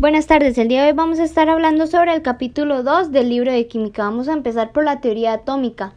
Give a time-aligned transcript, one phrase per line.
[0.00, 3.28] Buenas tardes, el día de hoy vamos a estar hablando sobre el capítulo 2 del
[3.28, 4.04] libro de química.
[4.04, 5.92] Vamos a empezar por la teoría atómica.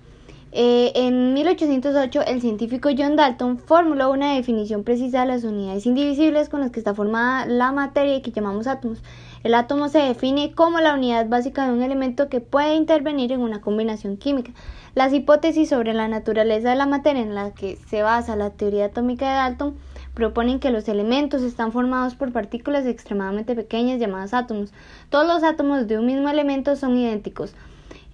[0.52, 6.50] Eh, en 1808, el científico John Dalton formuló una definición precisa de las unidades indivisibles
[6.50, 9.02] con las que está formada la materia que llamamos átomos.
[9.46, 13.40] El átomo se define como la unidad básica de un elemento que puede intervenir en
[13.40, 14.52] una combinación química.
[14.96, 18.88] Las hipótesis sobre la naturaleza de la materia en la que se basa la teoría
[18.88, 19.76] atómica de Dalton
[20.14, 24.72] proponen que los elementos están formados por partículas extremadamente pequeñas llamadas átomos.
[25.10, 27.56] Todos los átomos de un mismo elemento son idénticos.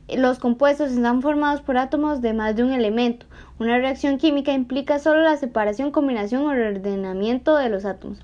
[0.08, 3.25] Los compuestos están formados por átomos de más de un elemento.
[3.59, 8.20] Una reacción química implica solo la separación, combinación o ordenamiento de los átomos.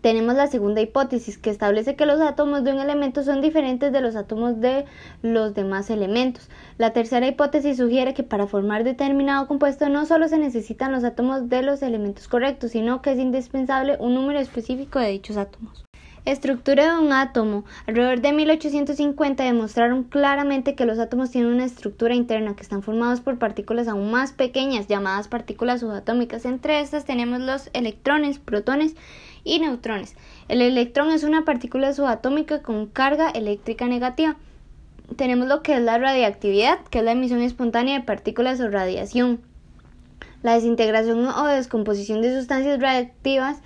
[0.00, 4.00] Tenemos la segunda hipótesis, que establece que los átomos de un elemento son diferentes de
[4.00, 4.86] los átomos de
[5.22, 6.48] los demás elementos.
[6.78, 11.48] La tercera hipótesis sugiere que para formar determinado compuesto no solo se necesitan los átomos
[11.50, 15.84] de los elementos correctos, sino que es indispensable un número específico de dichos átomos.
[16.26, 17.64] Estructura de un átomo.
[17.86, 23.22] Alrededor de 1850 demostraron claramente que los átomos tienen una estructura interna que están formados
[23.22, 26.44] por partículas aún más pequeñas llamadas partículas subatómicas.
[26.44, 28.96] Entre estas tenemos los electrones, protones
[29.44, 30.14] y neutrones.
[30.48, 34.36] El electrón es una partícula subatómica con carga eléctrica negativa.
[35.16, 39.40] Tenemos lo que es la radiactividad, que es la emisión espontánea de partículas o radiación.
[40.42, 43.62] La desintegración o descomposición de sustancias radiactivas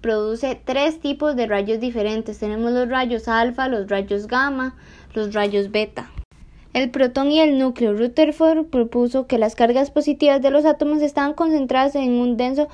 [0.00, 2.38] produce tres tipos de rayos diferentes.
[2.38, 4.76] Tenemos los rayos alfa, los rayos gamma,
[5.14, 6.10] los rayos beta.
[6.72, 7.94] El protón y el núcleo.
[7.94, 12.68] Rutherford propuso que las cargas positivas de los átomos estaban concentradas en un denso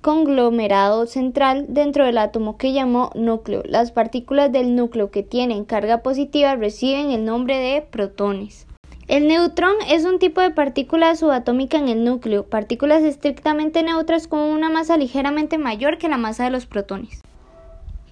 [0.00, 3.62] conglomerado central dentro del átomo que llamó núcleo.
[3.64, 8.66] Las partículas del núcleo que tienen carga positiva reciben el nombre de protones.
[9.06, 14.40] El neutrón es un tipo de partícula subatómica en el núcleo, partículas estrictamente neutras con
[14.40, 17.20] una masa ligeramente mayor que la masa de los protones.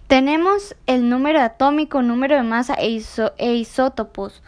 [0.06, 3.00] Tenemos el número atómico, número de masa e,
[3.38, 4.42] e, isótopos.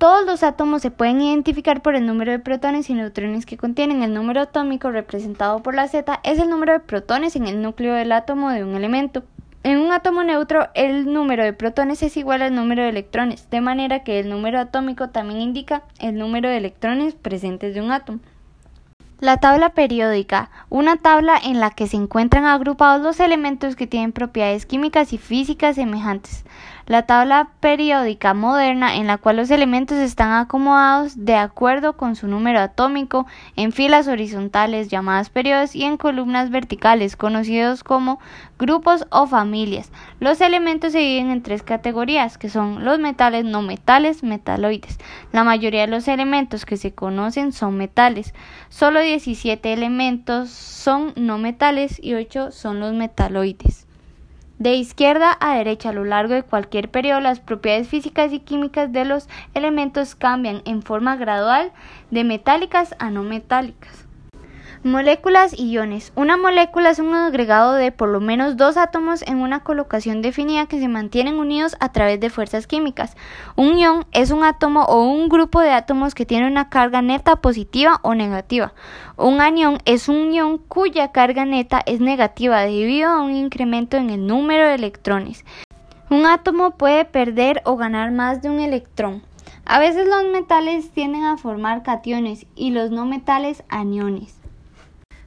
[0.00, 4.02] Todos los átomos se pueden identificar por el número de protones y neutrones que contienen.
[4.02, 7.94] El número atómico representado por la Z es el número de protones en el núcleo
[7.94, 9.22] del átomo de un elemento.
[9.66, 13.60] En un átomo neutro, el número de protones es igual al número de electrones, de
[13.60, 18.20] manera que el número atómico también indica el número de electrones presentes de un átomo.
[19.18, 24.12] La tabla periódica, una tabla en la que se encuentran agrupados los elementos que tienen
[24.12, 26.44] propiedades químicas y físicas semejantes.
[26.86, 32.28] La tabla periódica moderna en la cual los elementos están acomodados de acuerdo con su
[32.28, 33.26] número atómico
[33.56, 38.20] en filas horizontales llamadas periodos y en columnas verticales conocidos como
[38.56, 39.90] grupos o familias.
[40.20, 44.98] Los elementos se dividen en tres categorías que son los metales no metales, metaloides.
[45.32, 48.32] La mayoría de los elementos que se conocen son metales.
[48.68, 53.85] Solo 17 elementos son no metales y 8 son los metaloides.
[54.58, 58.90] De izquierda a derecha a lo largo de cualquier periodo las propiedades físicas y químicas
[58.90, 61.72] de los elementos cambian en forma gradual
[62.10, 64.05] de metálicas a no metálicas.
[64.86, 66.12] Moléculas y iones.
[66.14, 70.66] Una molécula es un agregado de por lo menos dos átomos en una colocación definida
[70.66, 73.16] que se mantienen unidos a través de fuerzas químicas.
[73.56, 77.34] Un ion es un átomo o un grupo de átomos que tiene una carga neta
[77.34, 78.74] positiva o negativa.
[79.16, 84.10] Un anión es un ion cuya carga neta es negativa debido a un incremento en
[84.10, 85.44] el número de electrones.
[86.10, 89.24] Un átomo puede perder o ganar más de un electrón.
[89.64, 94.45] A veces los metales tienden a formar cationes y los no metales aniones.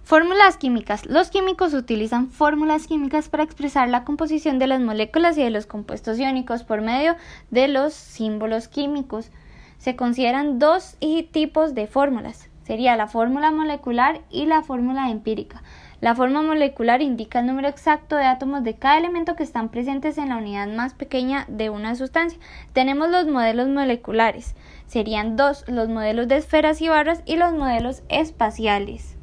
[0.10, 1.06] Fórmulas químicas.
[1.06, 5.68] Los químicos utilizan fórmulas químicas para expresar la composición de las moléculas y de los
[5.68, 7.16] compuestos iónicos por medio
[7.52, 9.30] de los símbolos químicos.
[9.78, 10.98] Se consideran dos
[11.32, 12.50] tipos de fórmulas.
[12.64, 15.62] Sería la fórmula molecular y la fórmula empírica.
[16.02, 20.18] La fórmula molecular indica el número exacto de átomos de cada elemento que están presentes
[20.18, 22.40] en la unidad más pequeña de una sustancia.
[22.74, 24.56] Tenemos los modelos moleculares.
[24.88, 29.19] Serían dos, los modelos de esferas y barras y los modelos espaciales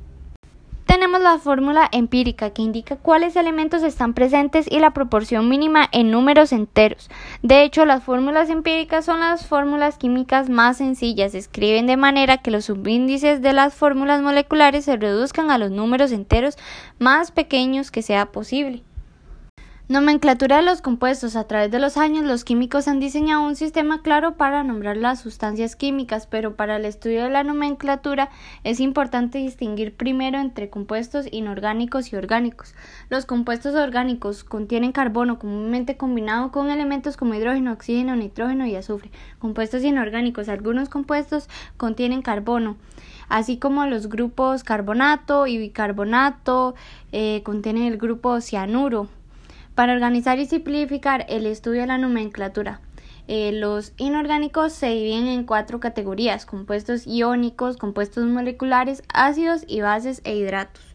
[0.97, 6.11] tenemos la fórmula empírica que indica cuáles elementos están presentes y la proporción mínima en
[6.11, 7.11] números enteros.
[7.43, 11.33] De hecho, las fórmulas empíricas son las fórmulas químicas más sencillas.
[11.33, 15.71] Se escriben de manera que los subíndices de las fórmulas moleculares se reduzcan a los
[15.71, 16.57] números enteros
[16.99, 18.83] más pequeños que sea posible.
[19.89, 21.37] Nomenclatura de los compuestos.
[21.37, 25.21] A través de los años, los químicos han diseñado un sistema claro para nombrar las
[25.21, 28.31] sustancias químicas, pero para el estudio de la nomenclatura
[28.65, 32.75] es importante distinguir primero entre compuestos inorgánicos y orgánicos.
[33.11, 39.13] Los compuestos orgánicos contienen carbono comúnmente combinado con elementos como hidrógeno, oxígeno, nitrógeno y azufre.
[39.39, 40.49] Compuestos inorgánicos.
[40.49, 42.77] Algunos compuestos contienen carbono
[43.29, 46.75] así como los grupos carbonato y bicarbonato
[47.13, 49.09] eh, contienen el grupo cianuro
[49.77, 52.81] Para organizar y simplificar el estudio de la nomenclatura,
[53.29, 60.23] eh, los inorgánicos se dividen en cuatro categorías, compuestos iónicos, compuestos moleculares, ácidos y bases
[60.25, 60.95] e hidratos.